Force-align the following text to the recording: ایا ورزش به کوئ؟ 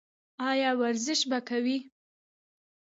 ایا 0.49 0.71
ورزش 0.81 1.21
به 1.29 1.39
کوئ؟ 1.47 1.77